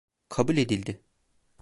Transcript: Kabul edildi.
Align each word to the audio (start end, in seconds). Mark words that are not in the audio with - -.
Kabul 0.29 0.57
edildi. 0.57 1.01